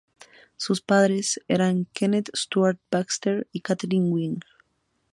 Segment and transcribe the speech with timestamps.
[0.57, 4.39] Sus padres eran Kenneth Stuart Baxter y Catherine Wright.